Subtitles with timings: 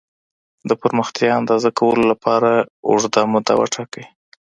[0.69, 2.51] د پرمختيا اندازه کولو لپاره
[2.89, 4.05] اوږده موده وټاکئ.